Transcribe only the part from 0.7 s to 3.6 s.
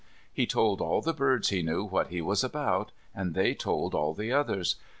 all the birds he knew what he was about, and they